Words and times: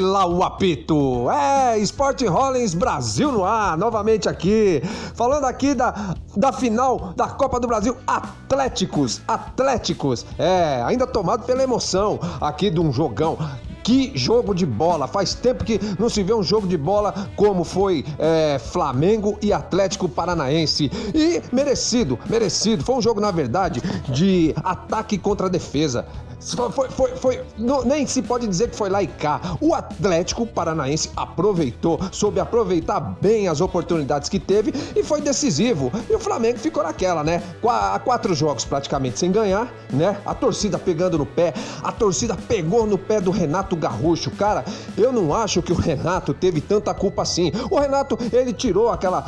lá 0.00 0.26
o 0.26 0.42
apito! 0.42 1.30
É, 1.30 1.78
Sport 1.78 2.22
Rollins 2.22 2.74
Brasil 2.74 3.30
no 3.30 3.44
ar, 3.44 3.76
novamente 3.76 4.28
aqui. 4.28 4.82
Falando 5.14 5.44
aqui 5.44 5.74
da, 5.74 6.16
da 6.36 6.52
final 6.52 7.12
da 7.14 7.28
Copa 7.28 7.60
do 7.60 7.68
Brasil, 7.68 7.96
Atléticos, 8.06 9.20
Atléticos. 9.28 10.26
É, 10.38 10.82
ainda 10.84 11.06
tomado 11.06 11.44
pela 11.44 11.62
emoção 11.62 12.18
aqui 12.40 12.70
de 12.70 12.80
um 12.80 12.92
jogão. 12.92 13.38
Que 13.82 14.12
jogo 14.14 14.54
de 14.54 14.66
bola! 14.66 15.06
Faz 15.06 15.34
tempo 15.34 15.64
que 15.64 15.80
não 15.98 16.08
se 16.08 16.22
vê 16.22 16.34
um 16.34 16.42
jogo 16.42 16.66
de 16.66 16.76
bola 16.76 17.28
como 17.36 17.64
foi 17.64 18.04
é, 18.18 18.58
Flamengo 18.58 19.38
e 19.42 19.52
Atlético 19.52 20.08
Paranaense. 20.08 20.90
E 21.14 21.42
merecido, 21.54 22.18
merecido. 22.28 22.84
Foi 22.84 22.96
um 22.96 23.02
jogo, 23.02 23.20
na 23.20 23.30
verdade, 23.30 23.80
de 24.08 24.54
ataque 24.62 25.18
contra 25.18 25.48
defesa. 25.48 26.06
Foi, 26.40 26.88
foi, 26.88 27.16
foi, 27.16 27.42
não, 27.58 27.84
nem 27.84 28.06
se 28.06 28.22
pode 28.22 28.46
dizer 28.46 28.70
que 28.70 28.76
foi 28.76 28.88
lá 28.88 29.02
e 29.02 29.06
cá. 29.06 29.40
O 29.60 29.74
Atlético 29.74 30.46
Paranaense 30.46 31.10
aproveitou, 31.14 32.00
soube 32.10 32.40
aproveitar 32.40 32.98
bem 33.20 33.46
as 33.46 33.60
oportunidades 33.60 34.28
que 34.28 34.38
teve 34.38 34.72
e 34.96 35.04
foi 35.04 35.20
decisivo. 35.20 35.92
E 36.08 36.14
o 36.14 36.18
Flamengo 36.18 36.58
ficou 36.58 36.82
naquela, 36.82 37.22
né? 37.22 37.42
Há 37.62 37.98
quatro 37.98 38.34
jogos 38.34 38.64
praticamente 38.64 39.18
sem 39.18 39.30
ganhar, 39.30 39.70
né? 39.92 40.18
A 40.24 40.34
torcida 40.34 40.78
pegando 40.78 41.18
no 41.18 41.26
pé, 41.26 41.52
a 41.82 41.92
torcida 41.92 42.34
pegou 42.48 42.86
no 42.86 42.96
pé 42.96 43.20
do 43.20 43.30
Renato 43.30 43.69
Garrucho. 43.76 44.30
Cara, 44.32 44.64
eu 44.96 45.12
não 45.12 45.34
acho 45.34 45.62
que 45.62 45.72
o 45.72 45.76
Renato 45.76 46.32
teve 46.34 46.60
tanta 46.60 46.92
culpa 46.94 47.22
assim. 47.22 47.52
O 47.70 47.78
Renato, 47.78 48.18
ele 48.32 48.52
tirou 48.52 48.88
aquela. 48.88 49.20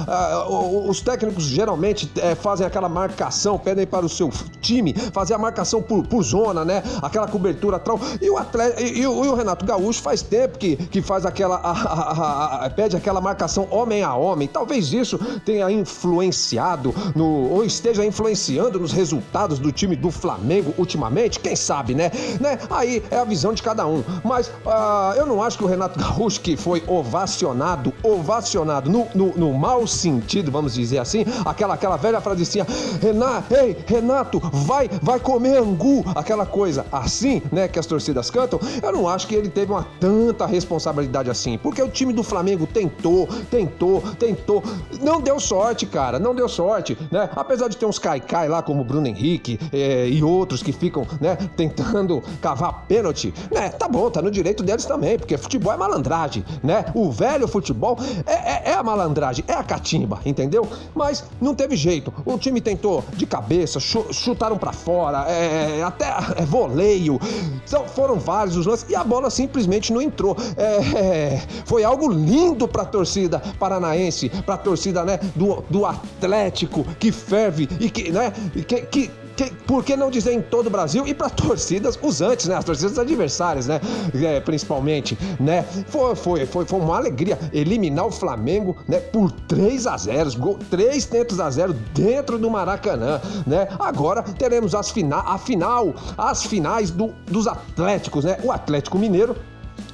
Uh, 0.49 0.89
os 0.89 1.01
técnicos 1.01 1.45
geralmente 1.45 2.11
uh, 2.17 2.37
fazem 2.37 2.67
aquela 2.67 2.89
marcação, 2.89 3.59
pedem 3.59 3.87
para 3.87 4.05
o 4.05 4.09
seu 4.09 4.31
time 4.61 4.95
fazer 5.13 5.35
a 5.35 5.39
marcação 5.39 5.83
por, 5.83 6.07
por 6.07 6.23
zona, 6.23 6.65
né? 6.65 6.83
aquela 7.01 7.27
cobertura 7.27 7.79
tal. 7.79 7.99
E 8.21 8.29
o, 8.31 8.37
atleta, 8.37 8.83
e, 8.83 9.01
e, 9.01 9.07
o, 9.07 9.35
Renato 9.35 9.65
Gaúcho 9.65 10.03
faz 10.03 10.23
tempo 10.23 10.59
que, 10.59 10.77
que 10.77 11.03
faz 11.03 11.25
aquela. 11.27 12.71
Pede 12.77 12.97
aquela 12.97 13.21
marcação 13.21 13.67
homem 13.71 14.03
a 14.03 14.15
homem. 14.15 14.49
Talvez 14.49 14.93
isso 14.93 15.19
tenha 15.45 15.71
influenciado 15.71 16.95
no, 17.15 17.51
ou 17.51 17.65
esteja 17.65 18.05
influenciando 18.05 18.79
nos 18.81 18.93
resultados 18.93 19.59
do 19.59 19.73
time 19.73 19.97
do 19.97 20.11
Flamengo 20.11 20.75
ultimamente. 20.79 21.41
Quem 21.41 21.57
sabe, 21.57 21.95
né? 21.95 22.11
né? 22.41 22.59
Aí 22.71 23.03
é 23.11 23.19
a 23.19 23.25
visão 23.25 23.53
de 23.53 23.63
cada 23.63 23.87
um. 23.87 24.03
Mas 24.25 24.32
uh, 24.41 25.15
eu 25.17 25.27
não 25.27 25.43
acho 25.43 25.59
que 25.59 25.65
o 25.65 25.67
Renato 25.67 25.99
Gaúcho, 26.01 26.41
que 26.41 26.57
foi 26.57 26.83
ovacionado, 26.87 27.93
ovacionado 28.03 28.91
no, 28.91 29.07
no, 29.15 29.37
no 29.37 29.53
mau 29.53 29.87
sentido, 29.87 30.51
vamos 30.51 30.75
dizer 30.75 30.99
assim, 30.99 31.25
aquela, 31.45 31.75
aquela 31.75 31.97
velha 31.97 32.21
frasezinha, 32.21 32.67
Renato, 33.01 33.55
ei, 33.55 33.77
Renato, 33.87 34.41
vai, 34.41 34.89
vai 35.03 35.21
comer 35.21 35.59
angu, 35.59 36.05
aquela 36.15 36.47
coisa 36.47 36.87
assim, 36.91 37.43
né, 37.51 37.69
que 37.69 37.79
as 37.79 37.87
torcidas 37.87 38.31
cantam, 38.31 38.59
eu 38.83 38.93
não 38.93 39.09
acho 39.09 39.27
que 39.27 39.35
ele 39.35 39.49
teve 39.49 39.73
uma 39.73 39.87
tanta 40.01 40.47
responsabilidade 40.47 41.31
assim, 41.31 41.59
porque 41.59 41.83
o 41.83 41.89
time 41.89 42.13
do 42.13 42.23
Flamengo 42.23 42.67
tentou, 42.67 43.29
tentou, 43.51 44.03
tentou, 44.19 44.63
não 45.01 45.21
deu 45.21 45.39
sorte, 45.39 45.87
cara, 45.87 46.19
não 46.19 46.35
deu 46.35 46.49
sorte, 46.49 46.97
né? 47.11 47.29
Apesar 47.35 47.69
de 47.69 47.77
ter 47.77 47.87
uns 47.87 47.99
caicai 47.99 48.49
lá 48.49 48.63
como 48.63 48.83
o 48.83 48.85
Bruno 48.85 49.07
Henrique 49.07 49.59
é, 49.73 50.09
e 50.09 50.23
outros 50.23 50.63
que 50.63 50.73
ficam, 50.73 51.07
né, 51.21 51.37
tentando 51.57 52.23
cavar 52.41 52.85
pênalti, 52.87 53.33
né? 53.51 53.69
Tá 53.69 53.89
bom, 53.89 54.11
tá 54.11 54.22
no 54.23 54.31
direito 54.31 54.63
deles 54.63 54.85
também, 54.85 55.19
porque 55.19 55.37
futebol 55.37 55.73
é 55.73 55.77
malandragem, 55.77 56.45
né? 56.63 56.85
O 56.95 57.11
velho 57.11 57.47
futebol 57.49 57.99
é, 58.27 58.33
é, 58.33 58.63
é 58.71 58.75
a 58.75 58.83
malandragem, 58.83 59.45
é 59.49 59.53
a 59.53 59.63
catimba, 59.63 60.21
entendeu? 60.25 60.69
Mas 60.95 61.25
não 61.41 61.55
teve 61.55 61.77
jeito. 61.77 62.13
O 62.25 62.39
time 62.39 62.61
tentou 62.61 63.05
de 63.15 63.27
cabeça, 63.27 63.81
chutaram 63.81 64.57
para 64.57 64.73
fora, 64.73 65.27
é, 65.29 65.79
é 65.81 65.83
até 65.83 66.07
é, 66.37 66.45
voleio. 66.45 67.21
Então, 67.67 67.87
foram 67.89 68.17
vários 68.19 68.57
os 68.57 68.67
lances 68.67 68.89
e 68.89 68.95
a 68.95 69.05
bola 69.05 69.31
simplesmente 69.31 69.93
não 69.93 70.01
entrou. 70.01 70.37
É, 70.57 70.99
é, 70.99 71.43
foi 71.65 71.85
algo 71.85 72.11
lindo 72.11 72.69
para 72.69 72.83
a 72.83 72.87
torcida 72.87 73.41
paranaense, 73.59 74.29
para 74.45 74.55
a 74.55 74.59
torcida 74.59 75.05
né, 75.05 75.19
do, 75.35 75.63
do 75.69 75.87
Atlético 75.87 76.85
que 76.99 77.11
ferve 77.11 77.69
e 77.81 77.91
que, 77.91 78.11
né, 78.11 78.33
que, 78.67 78.83
que 78.83 79.11
que, 79.43 79.55
por 79.65 79.85
que 79.85 79.97
não 79.97 80.11
dizer 80.11 80.33
em 80.33 80.43
todo 80.43 80.67
o 80.67 80.71
Brasil 80.71 81.07
e 81.07 81.15
para 81.15 81.29
torcidas 81.31 81.99
usantes, 82.03 82.47
né? 82.47 82.57
As 82.57 82.65
torcidas 82.65 82.99
adversárias, 82.99 83.67
né? 83.67 83.81
É, 84.15 84.41
principalmente, 84.41 85.19
né? 85.41 85.63
Foi, 85.89 86.15
foi, 86.15 86.47
foi, 86.47 86.65
foi 86.65 86.81
uma 86.81 86.97
alegria 86.97 87.39
eliminar 87.53 88.07
o 88.07 88.11
Flamengo, 88.11 88.77
né? 88.89 88.99
Por 88.99 89.31
3 89.31 89.87
a 89.87 89.97
0, 89.97 90.39
gol, 90.39 90.59
3 90.71 91.05
tentos 91.07 91.41
a 91.41 91.51
0 91.51 91.73
dentro 91.95 92.39
do 92.39 92.51
Maracanã, 92.51 93.21
né? 93.47 93.69
Agora 93.79 94.23
teremos 94.23 94.75
as 94.75 94.91
fina, 94.91 95.19
a 95.19 95.39
final, 95.39 95.95
as 96.17 96.45
finais 96.45 96.91
do, 96.91 97.09
dos 97.27 97.47
Atléticos, 97.47 98.25
né? 98.25 98.39
O 98.43 98.53
Atlético 98.53 98.99
Mineiro 98.99 99.37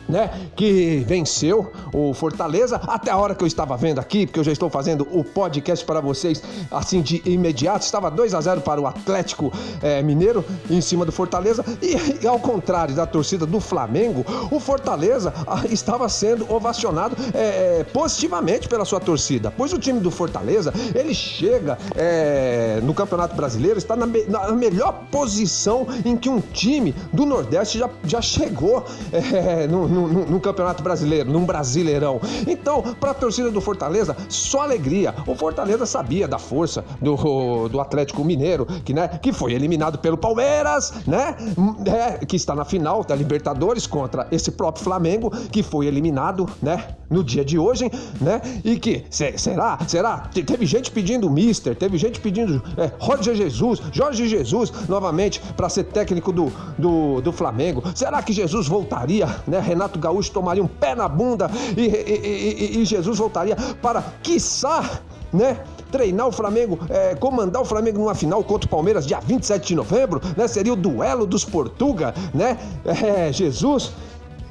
né, 0.09 0.31
que 0.57 1.05
venceu 1.07 1.71
o 1.93 2.15
Fortaleza. 2.15 2.81
Até 2.87 3.11
a 3.11 3.17
hora 3.17 3.35
que 3.35 3.43
eu 3.43 3.47
estava 3.47 3.77
vendo 3.77 3.99
aqui, 3.99 4.27
porque 4.27 4.41
eu 4.41 4.45
já 4.45 4.53
estou 4.53 4.71
fazendo 4.71 5.07
o 5.13 5.23
podcast 5.23 5.85
para 5.85 6.01
vocês 6.01 6.43
assim 6.71 7.03
de 7.03 7.23
imediato, 7.25 7.85
estava 7.85 8.11
2 8.11 8.35
a 8.35 8.41
0 8.41 8.61
para 8.63 8.81
o 8.81 8.87
Atlético 8.87 9.53
é, 9.83 10.03
Mineiro 10.03 10.45
em 10.71 10.81
cima 10.81 11.05
do 11.05 11.13
Fortaleza. 11.13 11.65
E, 11.83 12.25
e, 12.25 12.27
ao 12.27 12.39
contrário 12.39 12.95
da 12.95 13.07
torcida 13.07 13.45
do 13.45 13.61
Flamengo, 13.61 14.25
o 14.51 14.59
Fortaleza 14.59 15.33
ah, 15.47 15.63
estava 15.71 16.09
sendo 16.09 16.51
ovacionado 16.53 17.17
é, 17.35 17.85
positivamente 17.93 18.69
pela 18.69 18.85
sua 18.85 19.01
torcida, 19.01 19.53
pois 19.57 19.73
o 19.73 19.79
time 19.79 20.01
do 20.01 20.11
Fortaleza 20.11 20.73
ele 20.95 21.15
chega 21.15 21.79
é, 21.95 22.81
no 22.83 22.95
Campeonato 22.95 23.35
Brasileiro, 23.35 23.79
está 23.79 23.97
na, 23.97 24.07
me, 24.07 24.25
na, 24.25 24.53
melhor 24.53 25.05
posição 25.11 25.87
em 26.05 26.17
que 26.17 26.29
um 26.29 26.41
time 26.41 26.95
do 27.13 27.27
Nordeste 27.27 27.79
já, 27.79 27.91
já 28.05 28.21
chegou 28.21 28.85
no, 29.69 29.89
no 30.07 30.27
no, 30.27 30.41
Campeonato 30.41 30.83
Brasileiro, 30.83 31.31
num 31.31 31.45
Brasileirão. 31.45 32.21
Então, 32.47 32.83
para 32.83 33.11
a 33.11 33.15
torcida 33.15 33.51
do 33.51 33.61
Fortaleza, 33.61 34.17
só 34.29 34.63
alegria. 34.63 35.15
O 35.27 35.35
Fortaleza 35.35 35.87
sabia 35.87 36.29
da 36.29 36.39
força 36.39 36.85
do, 37.01 37.69
do 37.69 37.81
Atlético 37.81 38.25
Mineiro, 38.25 38.67
que, 38.85 38.93
né, 38.93 39.09
que 39.09 39.33
foi 39.33 39.53
eliminado 39.53 39.99
pelo 39.99 40.17
Palmeiras, 40.17 40.93
né? 41.07 41.37
É, 41.87 42.25
que 42.25 42.37
está 42.37 42.55
na 42.55 42.65
final 42.65 43.05
da 43.05 43.15
Libertadores 43.15 43.87
contra 43.87 44.27
esse 44.31 44.51
próprio 44.51 44.85
Flamengo, 44.85 45.31
que 45.51 45.63
foi 45.63 45.87
eliminado, 45.87 46.49
né? 46.63 46.89
No 47.11 47.25
dia 47.25 47.45
de 47.45 47.59
hoje, 47.59 47.91
né? 48.21 48.41
E 48.65 48.79
que, 48.79 49.05
será? 49.11 49.79
Será? 49.87 50.29
Teve 50.33 50.67
gente 50.67 50.91
pedindo 50.91 51.31
Mister, 51.31 51.75
teve 51.75 51.97
gente 51.97 52.21
pedindo 52.21 52.63
é, 52.77 52.93
Jorge 53.01 53.35
Jesus, 53.35 53.83
Jorge 53.93 54.29
Jesus 54.29 54.73
novamente 54.89 55.41
para 55.57 55.69
ser 55.69 55.85
técnico 55.85 56.33
do, 56.33 56.53
do, 56.77 57.21
do 57.23 57.33
Flamengo. 57.33 57.83
Será 57.95 58.23
que 58.23 58.33
Jesus 58.33 58.69
voltaria, 58.69 59.27
né? 59.47 59.59
Renato 59.59 59.88
Renato 59.89 59.99
Gaúcho 59.99 60.31
tomaria 60.31 60.63
um 60.63 60.69
pé 60.69 60.95
na 60.95 61.09
bunda 61.09 61.51
e, 61.77 61.81
e, 61.81 62.77
e, 62.77 62.83
e 62.83 62.85
Jesus 62.85 63.19
voltaria 63.19 63.57
para, 63.81 64.03
quiçá, 64.23 65.01
né? 65.33 65.59
treinar 65.91 66.29
o 66.29 66.33
Flamengo, 66.33 66.79
é, 66.91 67.15
comandar 67.15 67.63
o 67.63 67.65
Flamengo 67.65 67.99
numa 67.99 68.15
final 68.15 68.45
contra 68.45 68.67
o 68.67 68.71
Palmeiras 68.71 69.07
dia 69.07 69.21
27 69.21 69.69
de 69.69 69.75
novembro, 69.75 70.21
né? 70.37 70.47
Seria 70.47 70.75
o 70.75 70.77
duelo 70.77 71.27
dos 71.27 71.45
Portuga, 71.45 72.15
né? 72.35 72.59
É, 73.09 73.33
Jesus, 73.33 73.93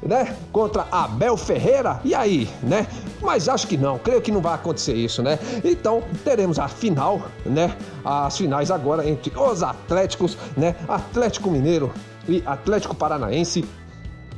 né? 0.02 0.36
Contra 0.50 0.86
Abel 0.90 1.36
Ferreira. 1.36 2.00
E 2.04 2.12
aí, 2.12 2.48
né? 2.62 2.88
Mas 3.20 3.48
acho 3.48 3.68
que 3.68 3.76
não, 3.76 3.98
creio 3.98 4.20
que 4.20 4.32
não 4.32 4.40
vai 4.40 4.54
acontecer 4.54 4.94
isso, 4.94 5.22
né? 5.22 5.38
Então 5.64 6.02
teremos 6.24 6.58
a 6.58 6.66
final, 6.66 7.22
né? 7.46 7.76
As 8.04 8.36
finais 8.36 8.70
agora 8.70 9.08
entre 9.08 9.32
os 9.38 9.62
Atléticos, 9.62 10.36
né? 10.56 10.74
Atlético 10.88 11.50
Mineiro 11.50 11.92
e 12.28 12.42
Atlético 12.44 12.96
Paranaense. 12.96 13.64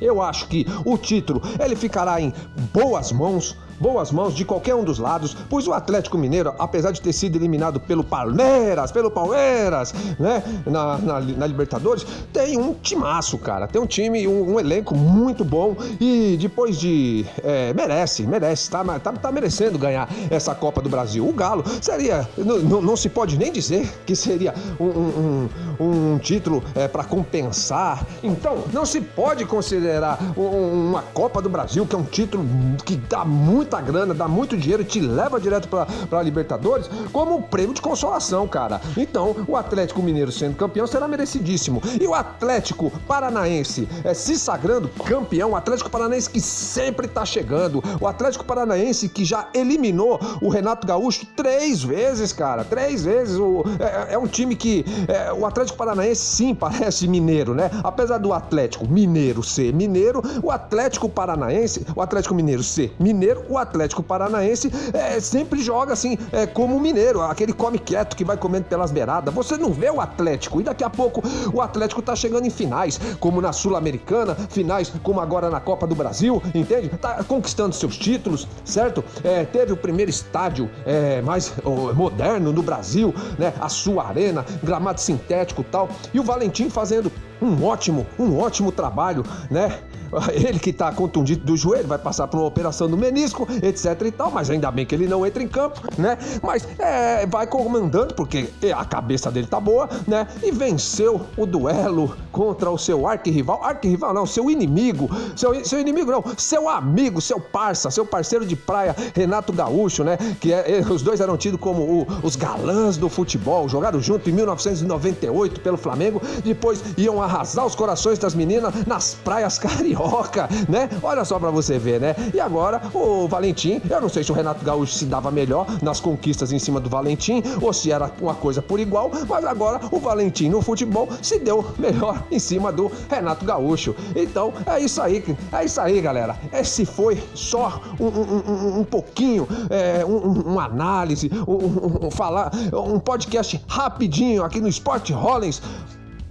Eu 0.00 0.22
acho 0.22 0.48
que 0.48 0.66
o 0.84 0.96
título 0.96 1.42
ele 1.58 1.76
ficará 1.76 2.20
em 2.20 2.32
boas 2.72 3.12
mãos 3.12 3.56
boas 3.80 4.12
mãos 4.12 4.34
de 4.34 4.44
qualquer 4.44 4.74
um 4.74 4.84
dos 4.84 4.98
lados, 4.98 5.34
pois 5.48 5.66
o 5.66 5.72
Atlético 5.72 6.18
Mineiro, 6.18 6.54
apesar 6.58 6.90
de 6.90 7.00
ter 7.00 7.12
sido 7.12 7.36
eliminado 7.36 7.80
pelo 7.80 8.04
Palmeiras, 8.04 8.92
pelo 8.92 9.10
Palmeiras, 9.10 9.94
né, 10.18 10.42
na, 10.66 10.98
na, 10.98 11.20
na 11.20 11.46
Libertadores, 11.46 12.06
tem 12.32 12.58
um 12.58 12.74
timaço, 12.74 13.38
cara. 13.38 13.66
Tem 13.66 13.80
um 13.80 13.86
time, 13.86 14.28
um, 14.28 14.54
um 14.54 14.60
elenco 14.60 14.94
muito 14.94 15.44
bom 15.44 15.74
e 15.98 16.36
depois 16.38 16.78
de. 16.78 17.24
É, 17.42 17.72
merece, 17.72 18.26
merece, 18.26 18.70
tá, 18.70 18.84
tá, 18.98 19.12
tá, 19.12 19.32
merecendo 19.32 19.78
ganhar 19.78 20.08
essa 20.30 20.54
Copa 20.54 20.82
do 20.82 20.88
Brasil. 20.88 21.26
O 21.26 21.32
Galo 21.32 21.64
seria. 21.80 22.28
Não, 22.36 22.82
não 22.82 22.96
se 22.96 23.08
pode 23.08 23.38
nem 23.38 23.50
dizer 23.50 23.90
que 24.04 24.14
seria 24.14 24.54
um, 24.78 24.84
um, 24.84 25.48
um 25.80 26.18
título 26.18 26.62
é, 26.74 26.86
para 26.86 27.04
compensar. 27.04 28.06
Então, 28.22 28.64
não 28.72 28.84
se 28.84 29.00
pode 29.00 29.46
considerar 29.46 30.18
uma 30.36 31.02
Copa 31.14 31.40
do 31.40 31.48
Brasil, 31.48 31.86
que 31.86 31.94
é 31.94 31.98
um 31.98 32.04
título 32.04 32.44
que 32.84 32.96
dá 32.96 33.24
muito 33.24 33.69
muita 33.70 33.80
grana, 33.80 34.12
dá 34.12 34.26
muito 34.26 34.56
dinheiro 34.56 34.82
e 34.82 34.84
te 34.84 35.00
leva 35.00 35.38
direto 35.38 35.68
para 35.68 36.22
Libertadores 36.22 36.90
como 37.12 37.36
um 37.36 37.42
prêmio 37.42 37.72
de 37.72 37.80
consolação, 37.80 38.48
cara. 38.48 38.80
Então, 38.96 39.36
o 39.46 39.56
Atlético 39.56 40.02
Mineiro 40.02 40.32
sendo 40.32 40.56
campeão 40.56 40.86
será 40.86 41.06
merecidíssimo. 41.06 41.80
E 42.00 42.06
o 42.06 42.14
Atlético 42.14 42.90
Paranaense 43.06 43.88
é, 44.02 44.12
se 44.12 44.36
sagrando 44.36 44.88
campeão, 45.04 45.52
o 45.52 45.56
Atlético 45.56 45.88
Paranaense 45.88 46.28
que 46.28 46.40
sempre 46.40 47.06
tá 47.06 47.24
chegando, 47.24 47.82
o 48.00 48.08
Atlético 48.08 48.44
Paranaense 48.44 49.08
que 49.08 49.24
já 49.24 49.48
eliminou 49.54 50.18
o 50.42 50.48
Renato 50.48 50.86
Gaúcho 50.86 51.26
três 51.36 51.82
vezes, 51.82 52.32
cara, 52.32 52.64
três 52.64 53.04
vezes. 53.04 53.36
O, 53.36 53.62
é, 53.78 54.14
é 54.14 54.18
um 54.18 54.26
time 54.26 54.56
que 54.56 54.84
é, 55.06 55.32
o 55.32 55.46
Atlético 55.46 55.78
Paranaense 55.78 56.22
sim 56.22 56.54
parece 56.54 57.06
mineiro, 57.06 57.54
né? 57.54 57.70
Apesar 57.84 58.18
do 58.18 58.32
Atlético 58.32 58.88
Mineiro 58.88 59.44
ser 59.44 59.72
mineiro, 59.72 60.22
o 60.42 60.50
Atlético 60.50 61.08
Paranaense, 61.08 61.86
o 61.94 62.02
Atlético 62.02 62.34
Mineiro 62.34 62.62
ser 62.64 62.92
mineiro, 62.98 63.44
o 63.48 63.59
Atlético 63.60 64.02
Paranaense 64.02 64.70
é, 64.92 65.20
sempre 65.20 65.62
joga 65.62 65.92
assim, 65.92 66.18
é, 66.32 66.46
como 66.46 66.78
mineiro, 66.80 67.20
aquele 67.22 67.52
come 67.52 67.78
quieto 67.78 68.16
que 68.16 68.24
vai 68.24 68.36
comendo 68.36 68.64
pelas 68.64 68.90
beiradas. 68.90 69.32
Você 69.32 69.56
não 69.56 69.72
vê 69.72 69.90
o 69.90 70.00
Atlético 70.00 70.60
e 70.60 70.64
daqui 70.64 70.84
a 70.84 70.90
pouco 70.90 71.22
o 71.52 71.60
Atlético 71.60 72.02
tá 72.02 72.14
chegando 72.16 72.46
em 72.46 72.50
finais, 72.50 73.00
como 73.18 73.40
na 73.40 73.52
Sul-Americana, 73.52 74.34
finais 74.34 74.92
como 75.02 75.20
agora 75.20 75.50
na 75.50 75.60
Copa 75.60 75.86
do 75.86 75.94
Brasil, 75.94 76.42
entende? 76.54 76.88
Tá 76.88 77.22
conquistando 77.24 77.74
seus 77.74 77.96
títulos, 77.96 78.46
certo? 78.64 79.04
É, 79.22 79.44
teve 79.44 79.72
o 79.72 79.76
primeiro 79.76 80.10
estádio 80.10 80.70
é, 80.84 81.20
mais 81.22 81.52
moderno 81.94 82.52
no 82.52 82.62
Brasil, 82.62 83.14
né? 83.38 83.52
A 83.60 83.68
sua 83.68 84.06
arena, 84.06 84.44
gramado 84.62 85.00
sintético 85.00 85.64
tal. 85.64 85.88
E 86.12 86.20
o 86.20 86.22
Valentim 86.22 86.68
fazendo 86.70 87.10
um 87.40 87.64
ótimo, 87.64 88.06
um 88.18 88.38
ótimo 88.38 88.70
trabalho, 88.70 89.24
né? 89.50 89.80
Ele 90.32 90.58
que 90.58 90.70
está 90.70 90.92
contundido 90.92 91.44
do 91.44 91.56
joelho, 91.56 91.86
vai 91.86 91.98
passar 91.98 92.26
por 92.26 92.38
uma 92.38 92.46
operação 92.46 92.88
no 92.88 92.96
menisco, 92.96 93.46
etc 93.62 94.00
e 94.06 94.10
tal, 94.10 94.30
mas 94.30 94.50
ainda 94.50 94.70
bem 94.70 94.84
que 94.86 94.94
ele 94.94 95.06
não 95.06 95.26
entra 95.26 95.42
em 95.42 95.48
campo, 95.48 95.80
né? 95.98 96.18
Mas 96.42 96.66
é, 96.78 97.26
vai 97.26 97.46
comandando, 97.46 98.14
porque 98.14 98.48
a 98.74 98.84
cabeça 98.84 99.30
dele 99.30 99.46
tá 99.46 99.60
boa, 99.60 99.88
né? 100.06 100.26
E 100.42 100.50
venceu 100.50 101.26
o 101.36 101.46
duelo 101.46 102.16
contra 102.40 102.70
o 102.70 102.78
seu 102.78 103.06
arquirrival. 103.06 103.62
Arquirrival 103.62 104.14
não, 104.14 104.24
seu 104.24 104.50
inimigo. 104.50 105.10
Seu, 105.36 105.62
seu 105.62 105.78
inimigo 105.78 106.10
não, 106.10 106.24
seu 106.38 106.70
amigo, 106.70 107.20
seu 107.20 107.38
parça, 107.38 107.90
seu 107.90 108.06
parceiro 108.06 108.46
de 108.46 108.56
praia, 108.56 108.96
Renato 109.14 109.52
Gaúcho, 109.52 110.02
né? 110.02 110.16
Que 110.40 110.50
é, 110.50 110.82
os 110.88 111.02
dois 111.02 111.20
eram 111.20 111.36
tidos 111.36 111.60
como 111.60 111.82
o, 111.82 112.06
os 112.22 112.36
galãs 112.36 112.96
do 112.96 113.10
futebol, 113.10 113.68
jogaram 113.68 114.00
junto 114.00 114.30
em 114.30 114.32
1998 114.32 115.60
pelo 115.60 115.76
Flamengo, 115.76 116.22
depois 116.42 116.82
iam 116.96 117.20
arrasar 117.20 117.66
os 117.66 117.74
corações 117.74 118.18
das 118.18 118.34
meninas 118.34 118.86
nas 118.86 119.12
praias 119.12 119.58
carioca, 119.60 120.48
né? 120.66 120.88
Olha 121.02 121.26
só 121.26 121.38
para 121.38 121.50
você 121.50 121.78
ver, 121.78 122.00
né? 122.00 122.16
E 122.32 122.40
agora 122.40 122.80
o 122.94 123.28
Valentim, 123.28 123.82
eu 123.90 124.00
não 124.00 124.08
sei 124.08 124.24
se 124.24 124.32
o 124.32 124.34
Renato 124.34 124.64
Gaúcho 124.64 124.94
se 124.94 125.04
dava 125.04 125.30
melhor 125.30 125.66
nas 125.82 126.00
conquistas 126.00 126.52
em 126.52 126.58
cima 126.58 126.80
do 126.80 126.88
Valentim 126.88 127.42
ou 127.60 127.70
se 127.70 127.92
era 127.92 128.10
uma 128.18 128.34
coisa 128.34 128.62
por 128.62 128.80
igual, 128.80 129.10
mas 129.28 129.44
agora 129.44 129.78
o 129.92 129.98
Valentim 129.98 130.48
no 130.48 130.62
futebol 130.62 131.06
se 131.20 131.38
deu 131.38 131.62
melhor 131.78 132.29
em 132.30 132.38
cima 132.38 132.72
do 132.72 132.90
Renato 133.08 133.44
Gaúcho. 133.44 133.94
Então 134.14 134.52
é 134.66 134.80
isso 134.80 135.00
aí, 135.00 135.24
é 135.52 135.64
isso 135.64 135.80
aí, 135.80 136.00
galera. 136.00 136.38
Esse 136.52 136.84
foi 136.84 137.22
só 137.34 137.80
um, 137.98 138.06
um, 138.06 138.80
um, 138.80 138.84
pouquinho, 138.84 139.46
é, 139.68 140.04
um, 140.04 140.54
um, 140.54 140.60
análise, 140.60 141.30
um, 141.46 142.06
um, 142.06 142.10
falar, 142.10 142.50
um 142.72 142.98
podcast 142.98 143.60
rapidinho 143.68 144.44
aqui 144.44 144.60
no 144.60 144.68
Sport 144.68 145.10
Rollins 145.10 145.60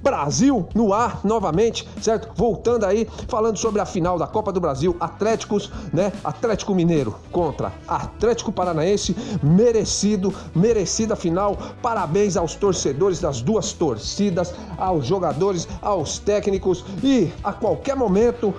Brasil 0.01 0.67
no 0.73 0.93
ar 0.93 1.21
novamente, 1.23 1.87
certo? 2.01 2.29
Voltando 2.35 2.85
aí, 2.85 3.07
falando 3.27 3.57
sobre 3.57 3.81
a 3.81 3.85
final 3.85 4.17
da 4.17 4.27
Copa 4.27 4.51
do 4.51 4.59
Brasil, 4.59 4.95
Atléticos, 4.99 5.71
né? 5.93 6.11
Atlético 6.23 6.73
Mineiro 6.73 7.15
contra 7.31 7.71
Atlético 7.87 8.51
Paranaense, 8.51 9.15
merecido, 9.43 10.33
merecida 10.55 11.15
final. 11.15 11.57
Parabéns 11.81 12.37
aos 12.37 12.55
torcedores 12.55 13.19
das 13.19 13.41
duas 13.41 13.73
torcidas, 13.73 14.53
aos 14.77 15.05
jogadores, 15.05 15.67
aos 15.81 16.19
técnicos 16.19 16.85
e 17.03 17.31
a 17.43 17.53
qualquer 17.53 17.95
momento 17.95 18.53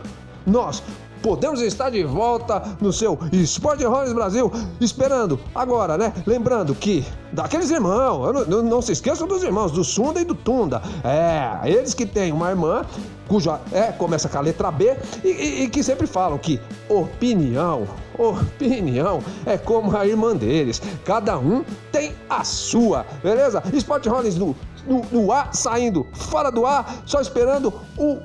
nós 0.46 0.82
podemos 1.22 1.60
estar 1.60 1.90
de 1.90 2.04
volta 2.04 2.62
no 2.80 2.92
seu 2.92 3.18
Esporte 3.32 3.84
Rollins 3.84 4.12
Brasil, 4.12 4.50
esperando 4.80 5.38
agora, 5.54 5.96
né? 5.96 6.12
Lembrando 6.26 6.74
que 6.74 7.04
daqueles 7.32 7.70
irmãos, 7.70 8.32
não, 8.32 8.44
não, 8.44 8.62
não, 8.62 8.82
se 8.82 8.92
esqueçam 8.92 9.26
dos 9.26 9.42
irmãos, 9.42 9.72
do 9.72 9.84
Sunda 9.84 10.20
e 10.20 10.24
do 10.24 10.34
Tunda. 10.34 10.82
É, 11.04 11.68
eles 11.68 11.94
que 11.94 12.06
têm 12.06 12.32
uma 12.32 12.50
irmã 12.50 12.84
cuja 13.28 13.60
é, 13.70 13.92
começa 13.92 14.28
com 14.28 14.38
a 14.38 14.40
letra 14.40 14.72
B 14.72 14.96
e, 15.22 15.28
e, 15.28 15.62
e 15.62 15.68
que 15.68 15.84
sempre 15.84 16.06
falam 16.06 16.36
que 16.36 16.60
opinião, 16.88 17.86
opinião 18.18 19.22
é 19.46 19.56
como 19.56 19.96
a 19.96 20.04
irmã 20.06 20.34
deles. 20.34 20.82
Cada 21.04 21.38
um 21.38 21.64
tem 21.92 22.12
a 22.28 22.42
sua, 22.42 23.06
beleza? 23.22 23.62
Esporte 23.72 24.08
Rollins 24.08 24.36
no, 24.36 24.56
no, 24.86 25.02
no 25.12 25.32
ar, 25.32 25.54
saindo 25.54 26.06
fora 26.12 26.50
do 26.50 26.66
ar, 26.66 27.02
só 27.06 27.20
esperando 27.20 27.72
o 27.96 28.18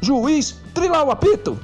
juiz 0.00 0.56
trilar 0.72 1.04
o 1.04 1.10
apito. 1.10 1.58